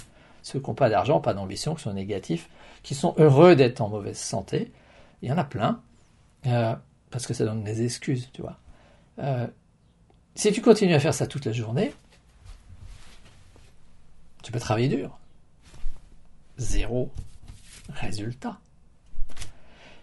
Ceux 0.43 0.59
qui 0.59 0.67
n'ont 0.67 0.75
pas 0.75 0.89
d'argent, 0.89 1.19
pas 1.19 1.33
d'ambition, 1.33 1.75
qui 1.75 1.81
sont 1.81 1.93
négatifs, 1.93 2.49
qui 2.83 2.93
sont 2.93 3.15
heureux 3.17 3.55
d'être 3.55 3.81
en 3.81 3.89
mauvaise 3.89 4.17
santé. 4.17 4.71
Il 5.21 5.29
y 5.29 5.31
en 5.31 5.37
a 5.37 5.43
plein. 5.43 5.81
Euh, 6.45 6.75
parce 7.09 7.27
que 7.27 7.33
ça 7.33 7.45
donne 7.45 7.63
des 7.63 7.83
excuses, 7.83 8.29
tu 8.33 8.41
vois. 8.41 8.57
Euh, 9.19 9.47
si 10.35 10.51
tu 10.51 10.61
continues 10.61 10.93
à 10.93 10.99
faire 10.99 11.13
ça 11.13 11.27
toute 11.27 11.45
la 11.45 11.51
journée, 11.51 11.93
tu 14.41 14.51
peux 14.51 14.59
travailler 14.59 14.89
dur. 14.89 15.17
Zéro 16.57 17.11
résultat. 17.89 18.59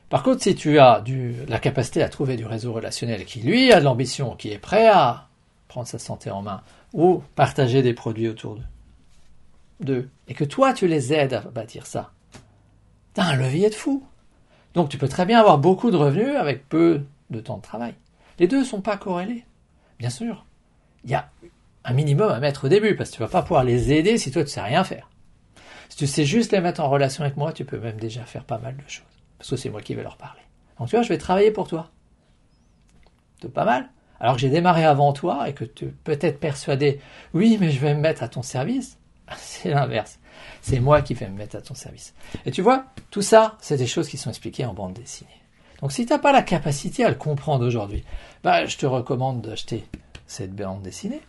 Par 0.09 0.23
contre, 0.23 0.43
si 0.43 0.55
tu 0.55 0.79
as 0.79 1.01
du, 1.01 1.35
la 1.49 1.59
capacité 1.59 2.03
à 2.03 2.09
trouver 2.09 2.37
du 2.37 2.47
réseau 2.47 2.73
relationnel 2.73 3.25
qui, 3.25 3.41
lui, 3.41 3.73
a 3.73 3.81
de 3.81 3.85
l'ambition, 3.85 4.37
qui 4.37 4.51
est 4.51 4.59
prêt 4.59 4.89
à 4.89 5.29
prendre 5.69 5.87
sa 5.87 5.99
santé 5.99 6.31
en 6.31 6.43
main, 6.43 6.63
ou 6.95 7.23
partager 7.35 7.83
des 7.83 7.93
produits 7.93 8.29
autour 8.29 8.59
d'eux, 9.81 10.09
et 10.27 10.35
que 10.35 10.45
toi 10.45 10.73
tu 10.73 10.89
les 10.89 11.13
aides 11.13 11.35
à 11.35 11.41
bâtir 11.41 11.87
ça, 11.87 12.13
t'as 13.13 13.25
un 13.25 13.37
levier 13.37 13.69
de 13.69 13.75
fou. 13.75 14.03
Donc 14.73 14.89
tu 14.89 14.97
peux 14.97 15.09
très 15.09 15.27
bien 15.27 15.41
avoir 15.41 15.59
beaucoup 15.59 15.91
de 15.91 15.97
revenus 15.97 16.37
avec 16.37 16.69
peu 16.69 17.03
de 17.29 17.41
temps 17.41 17.59
de 17.59 17.63
travail. 17.63 17.95
Les 18.39 18.49
deux 18.49 18.61
ne 18.61 18.65
sont 18.65 18.81
pas 18.81 18.97
corrélés. 18.97 19.45
Bien 19.99 20.11
sûr, 20.11 20.47
il 21.05 21.11
y 21.11 21.15
a 21.15 21.29
un 21.85 21.93
minimum 21.93 22.31
à 22.31 22.41
mettre 22.41 22.67
au 22.67 22.69
début, 22.69 22.97
parce 22.97 23.11
que 23.11 23.17
tu 23.17 23.23
vas 23.23 23.29
pas 23.29 23.43
pouvoir 23.43 23.65
les 23.65 23.93
aider 23.93 24.19
si 24.19 24.31
toi 24.31 24.45
tu 24.45 24.51
sais 24.51 24.61
rien 24.61 24.85
faire. 24.85 25.09
Si 25.89 25.97
tu 25.97 26.07
sais 26.07 26.25
juste 26.25 26.53
les 26.53 26.61
mettre 26.61 26.81
en 26.81 26.89
relation 26.89 27.25
avec 27.25 27.37
moi, 27.37 27.53
tu 27.53 27.65
peux 27.65 27.79
même 27.79 27.99
déjà 27.99 28.25
faire 28.25 28.45
pas 28.45 28.59
mal 28.59 28.77
de 28.77 28.89
choses. 28.89 29.05
Parce 29.39 29.51
que 29.51 29.57
c'est 29.57 29.71
moi 29.71 29.81
qui 29.81 29.95
vais 29.95 30.03
leur 30.03 30.17
parler. 30.17 30.43
Donc 30.79 30.89
tu 30.89 30.97
vois, 30.97 31.03
je 31.03 31.09
vais 31.09 31.19
travailler 31.19 31.51
pour 31.51 31.69
toi. 31.69 31.91
C'est 33.41 33.53
pas 33.53 33.65
mal 33.65 33.89
alors 34.21 34.35
que 34.35 34.41
j'ai 34.41 34.51
démarré 34.51 34.85
avant 34.85 35.13
toi 35.13 35.49
et 35.49 35.55
que 35.55 35.65
tu 35.65 35.87
peux 35.87 36.19
être 36.21 36.41
persuadé, 36.41 37.01
oui, 37.35 37.57
mais 37.61 37.71
je 37.71 37.81
vais 37.81 37.95
me 37.95 38.01
mettre 38.01 38.23
à 38.23 38.29
ton 38.29 38.43
service, 38.43 38.99
c'est 39.37 39.71
l'inverse. 39.71 40.19
C'est 40.61 40.81
moi 40.81 41.03
qui 41.03 41.15
vais 41.15 41.29
me 41.29 41.37
mettre 41.37 41.57
à 41.57 41.61
ton 41.61 41.75
service. 41.75 42.15
Et 42.47 42.51
tu 42.51 42.63
vois, 42.63 42.87
tout 43.11 43.23
ça, 43.23 43.57
c'est 43.61 43.77
des 43.77 43.87
choses 43.87 44.09
qui 44.09 44.17
sont 44.17 44.31
expliquées 44.31 44.65
en 44.65 44.75
bande 44.75 44.95
dessinée. 44.95 45.31
Donc 45.81 45.93
si 45.93 46.07
tu 46.07 46.13
n'as 46.13 46.19
pas 46.19 46.33
la 46.33 46.43
capacité 46.43 47.05
à 47.05 47.09
le 47.09 47.15
comprendre 47.15 47.67
aujourd'hui, 47.67 48.05
bah, 48.43 48.67
je 48.67 48.77
te 48.77 48.87
recommande 48.87 49.43
d'acheter 49.43 49.87
cette 50.27 50.55
bande 50.55 50.83
dessinée. 50.83 51.21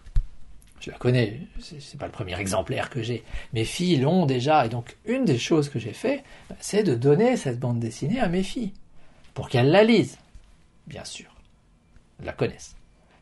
Je 0.80 0.92
la 0.92 0.98
connais, 0.98 1.42
c'est 1.60 1.98
pas 1.98 2.06
le 2.06 2.12
premier 2.12 2.40
exemplaire 2.40 2.90
que 2.90 3.02
j'ai. 3.02 3.24
Mes 3.54 3.66
filles 3.66 3.98
l'ont 3.98 4.26
déjà, 4.26 4.66
et 4.66 4.70
donc 4.70 4.98
une 5.06 5.26
des 5.26 5.38
choses 5.38 5.70
que 5.70 5.80
j'ai 5.80 5.94
fait, 5.94 6.24
bah, 6.50 6.56
c'est 6.60 6.84
de 6.84 6.96
donner 6.96 7.36
cette 7.36 7.60
bande 7.60 7.80
dessinée 7.80 8.20
à 8.20 8.30
mes 8.30 8.44
filles, 8.44 8.74
pour 9.34 9.50
qu'elles 9.50 9.72
la 9.72 9.84
lisent, 9.84 10.18
bien 10.88 11.04
sûr, 11.04 11.36
la 12.24 12.32
connaissent, 12.32 12.76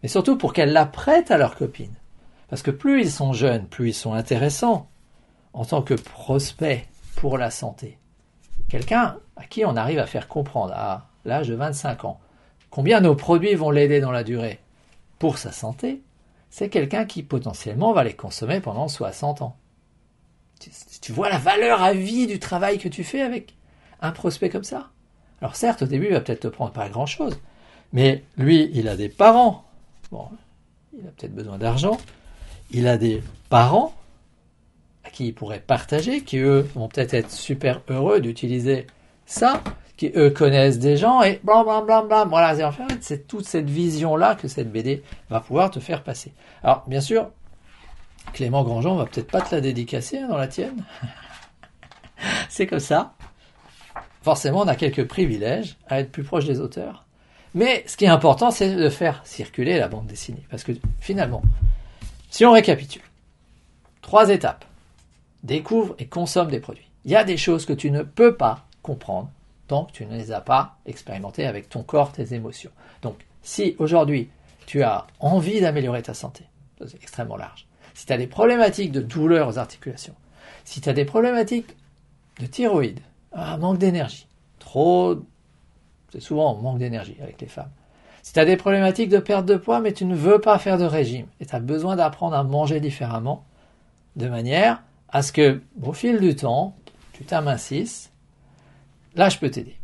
mais 0.03 0.09
surtout 0.09 0.37
pour 0.37 0.53
qu'elles 0.53 0.73
la 0.73 0.85
prêtent 0.85 1.31
à 1.31 1.37
leurs 1.37 1.55
copines. 1.55 1.95
Parce 2.49 2.61
que 2.61 2.71
plus 2.71 3.01
ils 3.01 3.11
sont 3.11 3.33
jeunes, 3.33 3.67
plus 3.67 3.89
ils 3.89 3.93
sont 3.93 4.13
intéressants 4.13 4.87
en 5.53 5.65
tant 5.65 5.81
que 5.81 5.95
prospects 5.95 6.87
pour 7.15 7.37
la 7.37 7.49
santé. 7.49 7.97
Quelqu'un 8.69 9.17
à 9.35 9.45
qui 9.45 9.65
on 9.65 9.75
arrive 9.75 9.99
à 9.99 10.05
faire 10.05 10.27
comprendre 10.27 10.73
à 10.73 11.09
l'âge 11.25 11.47
de 11.47 11.55
25 11.55 12.05
ans 12.05 12.19
combien 12.69 13.01
nos 13.01 13.15
produits 13.15 13.55
vont 13.55 13.71
l'aider 13.71 13.99
dans 13.99 14.11
la 14.11 14.23
durée 14.23 14.59
pour 15.19 15.37
sa 15.37 15.51
santé, 15.51 16.01
c'est 16.49 16.69
quelqu'un 16.69 17.05
qui 17.05 17.23
potentiellement 17.23 17.93
va 17.93 18.03
les 18.03 18.13
consommer 18.13 18.59
pendant 18.59 18.87
60 18.87 19.41
ans. 19.41 19.57
Tu, 21.01 21.11
vois 21.11 21.29
la 21.29 21.37
valeur 21.37 21.83
à 21.83 21.93
vie 21.93 22.25
du 22.25 22.39
travail 22.39 22.79
que 22.79 22.87
tu 22.87 23.03
fais 23.03 23.21
avec 23.21 23.55
un 24.01 24.11
prospect 24.11 24.49
comme 24.49 24.63
ça? 24.63 24.89
Alors 25.41 25.55
certes, 25.55 25.83
au 25.83 25.85
début, 25.85 26.07
il 26.07 26.13
va 26.13 26.21
peut-être 26.21 26.41
te 26.41 26.47
prendre 26.47 26.71
pas 26.71 26.89
grand-chose, 26.89 27.37
mais 27.93 28.23
lui, 28.37 28.71
il 28.73 28.87
a 28.87 28.95
des 28.95 29.09
parents. 29.09 29.65
Bon, 30.11 30.29
il 30.93 31.07
a 31.07 31.11
peut-être 31.11 31.35
besoin 31.35 31.57
d'argent. 31.57 31.97
Il 32.71 32.87
a 32.87 32.97
des 32.97 33.21
parents 33.49 33.93
à 35.03 35.09
qui 35.09 35.27
il 35.27 35.33
pourrait 35.33 35.59
partager, 35.59 36.21
qui 36.21 36.37
eux 36.37 36.67
vont 36.75 36.87
peut-être 36.87 37.13
être 37.13 37.31
super 37.31 37.81
heureux 37.87 38.19
d'utiliser 38.19 38.87
ça 39.25 39.63
qui 39.97 40.11
eux 40.15 40.29
connaissent 40.29 40.79
des 40.79 40.95
gens 40.95 41.21
et 41.23 41.41
blablabla. 41.43 42.25
Voilà, 42.25 42.55
c'est 43.01 43.27
toute 43.27 43.45
cette 43.45 43.69
vision-là 43.69 44.35
que 44.35 44.47
cette 44.47 44.71
BD 44.71 45.03
va 45.29 45.39
pouvoir 45.39 45.71
te 45.71 45.79
faire 45.79 46.03
passer. 46.03 46.31
Alors, 46.63 46.83
bien 46.87 47.01
sûr, 47.01 47.29
Clément 48.33 48.63
Grandjean 48.63 48.95
va 48.95 49.05
peut-être 49.05 49.31
pas 49.31 49.41
te 49.41 49.53
la 49.55 49.61
dédicacer 49.61 50.19
hein, 50.19 50.27
dans 50.27 50.37
la 50.37 50.47
tienne. 50.47 50.85
c'est 52.49 52.67
comme 52.67 52.79
ça. 52.79 53.13
Forcément, 54.21 54.61
on 54.61 54.67
a 54.67 54.75
quelques 54.75 55.07
privilèges 55.07 55.77
à 55.87 55.99
être 55.99 56.11
plus 56.11 56.23
proche 56.23 56.45
des 56.45 56.59
auteurs. 56.59 57.05
Mais 57.55 57.83
ce 57.87 57.97
qui 57.97 58.05
est 58.05 58.09
important, 58.09 58.51
c'est 58.51 58.75
de 58.75 58.89
faire 58.89 59.21
circuler 59.23 59.79
la 59.79 59.87
bande 59.87 60.05
dessinée. 60.05 60.45
Parce 60.51 60.63
que 60.63 60.73
finalement, 60.99 61.41
si 62.29 62.45
on 62.45 62.51
récapitule, 62.51 63.01
trois 64.01 64.29
étapes. 64.29 64.65
Découvre 65.43 65.95
et 65.97 66.07
consomme 66.07 66.49
des 66.49 66.59
produits. 66.59 66.89
Il 67.05 67.11
y 67.11 67.15
a 67.15 67.23
des 67.23 67.37
choses 67.37 67.65
que 67.65 67.73
tu 67.73 67.89
ne 67.89 68.03
peux 68.03 68.35
pas 68.35 68.65
comprendre 68.81 69.29
tant 69.67 69.85
que 69.85 69.91
tu 69.91 70.05
ne 70.05 70.15
les 70.15 70.31
as 70.31 70.41
pas 70.41 70.77
expérimentées 70.85 71.45
avec 71.45 71.69
ton 71.69 71.83
corps, 71.83 72.11
tes 72.11 72.33
émotions. 72.33 72.71
Donc, 73.01 73.25
si 73.41 73.75
aujourd'hui 73.79 74.29
tu 74.65 74.83
as 74.83 75.07
envie 75.19 75.61
d'améliorer 75.61 76.01
ta 76.01 76.13
santé, 76.13 76.45
c'est 76.85 77.01
extrêmement 77.01 77.37
large. 77.37 77.67
Si 77.93 78.05
tu 78.05 78.13
as 78.13 78.17
des 78.17 78.27
problématiques 78.27 78.91
de 78.91 79.01
douleurs 79.01 79.47
aux 79.47 79.57
articulations, 79.57 80.15
si 80.65 80.81
tu 80.81 80.89
as 80.89 80.93
des 80.93 81.05
problématiques 81.05 81.75
de 82.39 82.45
thyroïde, 82.45 82.99
ah, 83.31 83.57
manque 83.57 83.77
d'énergie, 83.77 84.27
trop, 84.59 85.15
c'est 86.11 86.19
souvent 86.19 86.55
manque 86.55 86.79
d'énergie 86.79 87.17
avec 87.21 87.41
les 87.41 87.47
femmes. 87.47 87.71
Si 88.21 88.33
tu 88.33 88.39
as 88.39 88.45
des 88.45 88.57
problématiques 88.57 89.09
de 89.09 89.19
perte 89.19 89.45
de 89.45 89.55
poids, 89.55 89.79
mais 89.79 89.93
tu 89.93 90.05
ne 90.05 90.15
veux 90.15 90.39
pas 90.39 90.59
faire 90.59 90.77
de 90.77 90.83
régime, 90.83 91.27
et 91.39 91.45
tu 91.45 91.55
as 91.55 91.59
besoin 91.59 91.95
d'apprendre 91.95 92.35
à 92.35 92.43
manger 92.43 92.79
différemment, 92.79 93.45
de 94.17 94.27
manière 94.27 94.83
à 95.09 95.21
ce 95.21 95.31
que, 95.31 95.61
au 95.81 95.93
fil 95.93 96.19
du 96.19 96.35
temps, 96.35 96.75
tu 97.13 97.23
t'amincissses, 97.23 98.11
Là, 99.17 99.29
je 99.29 99.39
peux 99.39 99.49
t'aider. 99.49 99.75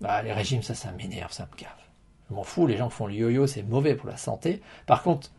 Bah, 0.00 0.22
les 0.22 0.32
régimes, 0.32 0.62
ça, 0.62 0.74
ça 0.74 0.92
m'énerve, 0.92 1.32
ça 1.32 1.46
me 1.50 1.56
cave. 1.56 1.68
Je 2.30 2.34
m'en 2.34 2.44
fous, 2.44 2.66
les 2.66 2.76
gens 2.76 2.88
qui 2.88 2.94
font 2.94 3.06
le 3.06 3.14
yo-yo, 3.14 3.46
c'est 3.46 3.62
mauvais 3.62 3.96
pour 3.96 4.08
la 4.08 4.16
santé. 4.16 4.62
Par 4.86 5.02
contre, 5.02 5.30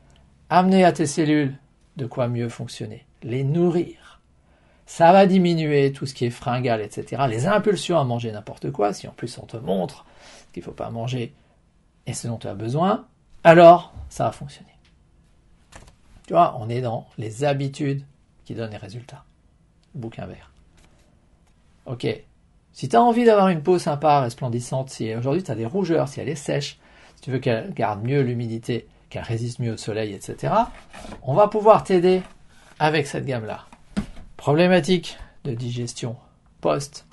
amener 0.49 0.83
à 0.83 0.91
tes 0.91 1.05
cellules 1.05 1.55
de 1.95 2.05
quoi 2.05 2.27
mieux 2.27 2.49
fonctionner, 2.49 3.05
les 3.23 3.43
nourrir. 3.43 4.19
Ça 4.85 5.13
va 5.13 5.25
diminuer 5.25 5.93
tout 5.93 6.05
ce 6.05 6.13
qui 6.13 6.25
est 6.25 6.31
fringal, 6.31 6.81
etc. 6.81 7.23
Les 7.29 7.47
impulsions 7.47 7.99
à 7.99 8.03
manger 8.03 8.31
n'importe 8.31 8.71
quoi, 8.71 8.91
si 8.91 9.07
en 9.07 9.11
plus 9.11 9.37
on 9.37 9.45
te 9.45 9.57
montre 9.57 10.05
qu'il 10.51 10.61
ne 10.61 10.65
faut 10.65 10.71
pas 10.71 10.89
manger 10.89 11.33
et 12.07 12.13
ce 12.13 12.27
dont 12.27 12.37
tu 12.37 12.47
as 12.47 12.55
besoin, 12.55 13.05
alors 13.43 13.93
ça 14.09 14.25
va 14.25 14.31
fonctionner. 14.31 14.69
Tu 16.25 16.33
vois, 16.33 16.57
on 16.59 16.69
est 16.69 16.81
dans 16.81 17.07
les 17.17 17.43
habitudes 17.43 18.03
qui 18.45 18.55
donnent 18.55 18.71
les 18.71 18.77
résultats. 18.77 19.23
Bouquin 19.93 20.25
vert. 20.25 20.51
Ok, 21.85 22.07
si 22.73 22.87
tu 22.87 22.95
as 22.95 23.01
envie 23.01 23.25
d'avoir 23.25 23.49
une 23.49 23.61
peau 23.61 23.79
sympa, 23.79 24.21
resplendissante, 24.21 24.89
si 24.89 25.13
aujourd'hui 25.13 25.43
tu 25.43 25.51
as 25.51 25.55
des 25.55 25.65
rougeurs, 25.65 26.07
si 26.07 26.19
elle 26.19 26.29
est 26.29 26.35
sèche, 26.35 26.79
si 27.15 27.21
tu 27.21 27.31
veux 27.31 27.39
qu'elle 27.39 27.73
garde 27.73 28.03
mieux 28.03 28.21
l'humidité, 28.21 28.87
qu'elle 29.09 29.23
résiste 29.23 29.59
mieux 29.59 29.73
au 29.73 29.77
soleil, 29.77 30.13
etc., 30.13 30.53
on 31.23 31.33
va 31.33 31.47
pouvoir 31.47 31.83
t'aider 31.83 32.21
avec 32.79 33.07
cette 33.07 33.25
gamme-là. 33.25 33.65
Problématique 34.37 35.17
de 35.43 35.53
digestion 35.53 36.15
post 36.61 37.05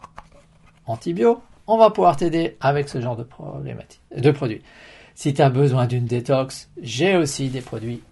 antibio, 0.86 1.40
on 1.66 1.78
va 1.78 1.90
pouvoir 1.90 2.16
t'aider 2.16 2.56
avec 2.60 2.88
ce 2.88 3.00
genre 3.00 3.16
de, 3.16 3.25
problématique, 3.25 4.00
de 4.16 4.30
produits. 4.30 4.62
Si 5.14 5.34
tu 5.34 5.42
as 5.42 5.50
besoin 5.50 5.86
d'une 5.86 6.04
détox, 6.04 6.70
j'ai 6.80 7.16
aussi 7.16 7.48
des 7.48 7.60
produits 7.60 8.02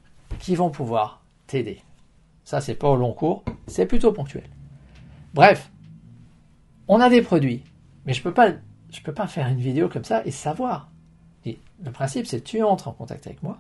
qui 0.40 0.56
vont 0.56 0.70
pouvoir 0.70 1.22
t'aider. 1.46 1.82
Ça, 2.44 2.60
c'est 2.60 2.74
pas 2.74 2.88
au 2.88 2.96
long 2.96 3.12
cours, 3.12 3.44
c'est 3.66 3.86
plutôt 3.86 4.12
ponctuel. 4.12 4.44
Bref, 5.34 5.70
on 6.88 7.00
a 7.00 7.08
des 7.08 7.22
produits, 7.22 7.62
mais 8.06 8.12
je 8.12 8.22
peux 8.22 8.32
pas, 8.32 8.50
je 8.90 9.00
peux 9.00 9.14
pas 9.14 9.26
faire 9.26 9.48
une 9.48 9.60
vidéo 9.60 9.88
comme 9.88 10.04
ça 10.04 10.22
et 10.24 10.30
savoir. 10.30 10.90
le 11.44 11.90
principe, 11.92 12.26
c'est 12.26 12.42
tu 12.42 12.62
entres 12.62 12.88
en 12.88 12.92
contact 12.92 13.26
avec 13.26 13.42
moi, 13.42 13.58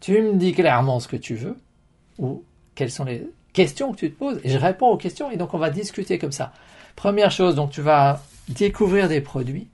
tu 0.00 0.20
me 0.20 0.34
dis 0.34 0.52
clairement 0.52 1.00
ce 1.00 1.08
que 1.08 1.16
tu 1.16 1.34
veux 1.34 1.56
ou 2.18 2.44
quelles 2.74 2.90
sont 2.90 3.04
les 3.04 3.26
questions 3.52 3.92
que 3.92 3.98
tu 3.98 4.12
te 4.12 4.18
poses 4.18 4.40
et 4.44 4.50
je 4.50 4.58
réponds 4.58 4.88
aux 4.88 4.96
questions 4.96 5.30
et 5.30 5.36
donc 5.36 5.54
on 5.54 5.58
va 5.58 5.70
discuter 5.70 6.18
comme 6.18 6.32
ça. 6.32 6.52
Première 6.96 7.30
chose, 7.30 7.54
donc 7.54 7.70
tu 7.70 7.80
vas 7.80 8.20
découvrir 8.48 9.08
des 9.08 9.20
produits. 9.20 9.68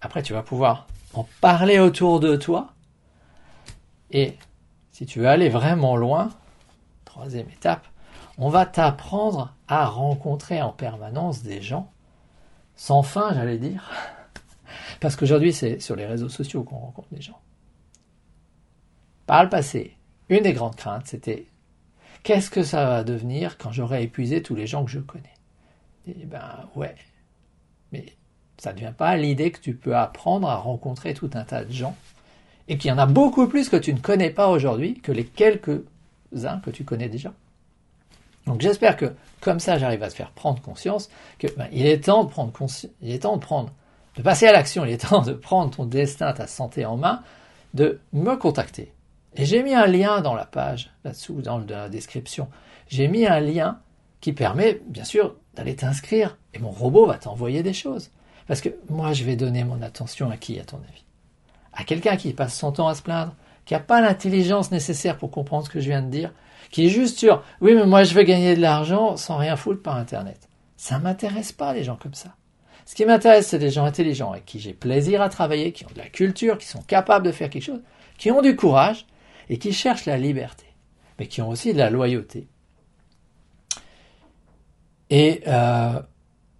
Après, 0.00 0.22
tu 0.22 0.32
vas 0.32 0.42
pouvoir 0.42 0.86
en 1.14 1.26
parler 1.40 1.78
autour 1.78 2.20
de 2.20 2.36
toi. 2.36 2.72
Et 4.10 4.36
si 4.90 5.06
tu 5.06 5.20
veux 5.20 5.28
aller 5.28 5.48
vraiment 5.48 5.96
loin, 5.96 6.30
troisième 7.04 7.48
étape, 7.50 7.86
on 8.38 8.48
va 8.48 8.66
t'apprendre 8.66 9.54
à 9.68 9.86
rencontrer 9.86 10.62
en 10.62 10.70
permanence 10.70 11.42
des 11.42 11.60
gens, 11.60 11.90
sans 12.76 13.02
fin, 13.02 13.34
j'allais 13.34 13.58
dire, 13.58 13.90
parce 15.00 15.16
qu'aujourd'hui 15.16 15.52
c'est 15.52 15.80
sur 15.80 15.96
les 15.96 16.06
réseaux 16.06 16.28
sociaux 16.28 16.62
qu'on 16.62 16.78
rencontre 16.78 17.08
des 17.12 17.20
gens. 17.20 17.40
Par 19.26 19.44
le 19.44 19.48
passé, 19.48 19.96
une 20.28 20.42
des 20.42 20.52
grandes 20.52 20.76
craintes, 20.76 21.06
c'était 21.06 21.46
qu'est-ce 22.22 22.50
que 22.50 22.62
ça 22.62 22.84
va 22.86 23.04
devenir 23.04 23.58
quand 23.58 23.72
j'aurai 23.72 24.02
épuisé 24.02 24.42
tous 24.42 24.54
les 24.54 24.66
gens 24.66 24.84
que 24.84 24.90
je 24.90 25.00
connais? 25.00 25.34
Eh 26.06 26.26
ben 26.26 26.68
ouais, 26.74 26.94
mais 27.92 28.06
ça 28.58 28.72
ne 28.72 28.78
devient 28.78 28.94
pas 28.96 29.16
l'idée 29.16 29.52
que 29.52 29.60
tu 29.60 29.74
peux 29.74 29.96
apprendre 29.96 30.48
à 30.48 30.56
rencontrer 30.56 31.14
tout 31.14 31.30
un 31.34 31.44
tas 31.44 31.64
de 31.64 31.72
gens 31.72 31.96
et 32.68 32.78
qu'il 32.78 32.88
y 32.88 32.92
en 32.92 32.98
a 32.98 33.06
beaucoup 33.06 33.46
plus 33.46 33.68
que 33.68 33.76
tu 33.76 33.92
ne 33.92 33.98
connais 33.98 34.30
pas 34.30 34.48
aujourd'hui 34.48 35.00
que 35.00 35.12
les 35.12 35.24
quelques-uns 35.24 36.58
que 36.60 36.70
tu 36.70 36.84
connais 36.84 37.08
déjà. 37.08 37.32
Donc 38.46 38.60
j'espère 38.60 38.96
que 38.96 39.12
comme 39.40 39.60
ça 39.60 39.78
j'arrive 39.78 40.02
à 40.02 40.08
te 40.08 40.14
faire 40.14 40.30
prendre 40.30 40.60
conscience 40.60 41.08
que 41.38 41.46
ben, 41.56 41.68
il 41.72 41.86
est 41.86 42.04
temps 42.04 42.24
de 42.24 42.30
il 43.02 43.12
est 43.12 43.20
temps 43.20 43.36
de 43.36 43.40
prendre, 43.40 43.70
de 44.16 44.22
passer 44.22 44.46
à 44.46 44.52
l'action, 44.52 44.84
il 44.84 44.92
est 44.92 45.08
temps 45.08 45.22
de 45.22 45.32
prendre 45.32 45.70
ton 45.70 45.84
destin, 45.84 46.32
ta 46.32 46.46
santé 46.46 46.84
en 46.84 46.96
main, 46.96 47.22
de 47.74 48.00
me 48.12 48.34
contacter. 48.36 48.92
Et 49.34 49.44
j'ai 49.44 49.62
mis 49.62 49.74
un 49.74 49.86
lien 49.86 50.20
dans 50.20 50.34
la 50.34 50.44
page, 50.44 50.90
là-dessous, 51.04 51.40
dans 51.40 51.58
la 51.58 51.88
description. 51.88 52.48
J'ai 52.88 53.08
mis 53.08 53.26
un 53.26 53.40
lien 53.40 53.80
qui 54.20 54.32
permet, 54.32 54.80
bien 54.86 55.04
sûr, 55.04 55.36
d'aller 55.54 55.74
t'inscrire. 55.74 56.36
Et 56.52 56.58
mon 56.58 56.70
robot 56.70 57.06
va 57.06 57.16
t'envoyer 57.16 57.62
des 57.62 57.72
choses. 57.72 58.10
Parce 58.46 58.60
que 58.60 58.68
moi, 58.90 59.12
je 59.12 59.24
vais 59.24 59.36
donner 59.36 59.64
mon 59.64 59.80
attention 59.80 60.30
à 60.30 60.36
qui, 60.36 60.60
à 60.60 60.64
ton 60.64 60.76
avis? 60.76 61.04
À 61.72 61.84
quelqu'un 61.84 62.16
qui 62.16 62.34
passe 62.34 62.56
son 62.56 62.72
temps 62.72 62.88
à 62.88 62.94
se 62.94 63.02
plaindre, 63.02 63.34
qui 63.64 63.72
n'a 63.72 63.80
pas 63.80 64.02
l'intelligence 64.02 64.70
nécessaire 64.70 65.16
pour 65.16 65.30
comprendre 65.30 65.64
ce 65.64 65.70
que 65.70 65.80
je 65.80 65.88
viens 65.88 66.02
de 66.02 66.10
dire, 66.10 66.32
qui 66.72 66.86
est 66.86 66.88
juste 66.88 67.20
sur 67.20 67.44
oui 67.60 67.74
mais 67.74 67.86
moi 67.86 68.02
je 68.02 68.14
veux 68.14 68.24
gagner 68.24 68.56
de 68.56 68.60
l'argent 68.60 69.16
sans 69.16 69.36
rien 69.36 69.54
foutre 69.54 69.82
par 69.82 69.96
internet. 69.96 70.48
Ça 70.76 70.98
m'intéresse 70.98 71.52
pas 71.52 71.72
les 71.72 71.84
gens 71.84 71.96
comme 71.96 72.14
ça. 72.14 72.34
Ce 72.86 72.96
qui 72.96 73.04
m'intéresse 73.04 73.46
c'est 73.46 73.60
des 73.60 73.70
gens 73.70 73.84
intelligents 73.84 74.32
avec 74.32 74.46
qui 74.46 74.58
j'ai 74.58 74.72
plaisir 74.72 75.22
à 75.22 75.28
travailler, 75.28 75.70
qui 75.70 75.84
ont 75.84 75.92
de 75.94 75.98
la 75.98 76.08
culture, 76.08 76.58
qui 76.58 76.66
sont 76.66 76.82
capables 76.82 77.24
de 77.24 77.30
faire 77.30 77.50
quelque 77.50 77.62
chose, 77.62 77.82
qui 78.18 78.32
ont 78.32 78.42
du 78.42 78.56
courage 78.56 79.06
et 79.48 79.58
qui 79.58 79.72
cherchent 79.72 80.06
la 80.06 80.16
liberté, 80.16 80.66
mais 81.20 81.28
qui 81.28 81.40
ont 81.42 81.50
aussi 81.50 81.72
de 81.72 81.78
la 81.78 81.90
loyauté 81.90 82.48
et 85.10 85.42
euh, 85.46 86.00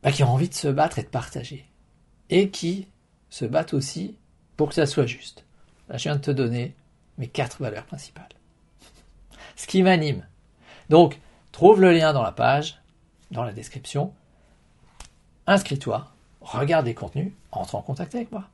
bah, 0.03 0.13
qui 0.13 0.23
ont 0.23 0.29
envie 0.29 0.51
de 0.51 0.55
se 0.55 0.69
battre 0.69 0.99
et 0.99 1.03
de 1.03 1.09
partager 1.09 1.67
et 2.29 2.51
qui 2.51 2.87
se 3.31 3.47
battent 3.47 3.73
aussi 3.73 4.19
pour 4.59 4.69
que 4.69 4.75
ça 4.75 4.85
soit 4.85 5.07
juste. 5.07 5.47
Là, 5.89 5.97
je 5.97 6.05
viens 6.05 6.17
de 6.17 6.21
te 6.21 6.31
donner 6.31 6.75
mes 7.17 7.29
quatre 7.29 7.63
valeurs 7.63 7.87
principales 7.87 8.29
ce 9.57 9.67
qui 9.67 9.83
m'anime. 9.83 10.27
Donc, 10.89 11.21
trouve 11.53 11.81
le 11.81 11.93
lien 11.93 12.13
dans 12.13 12.23
la 12.23 12.33
page, 12.33 12.81
dans 13.31 13.45
la 13.45 13.53
description. 13.53 14.13
Inscris-toi, 15.47 16.09
regarde 16.41 16.87
les 16.87 16.95
contenus, 16.95 17.33
entre 17.51 17.75
en 17.75 17.83
contact 17.83 18.15
avec 18.15 18.31
moi. 18.33 18.45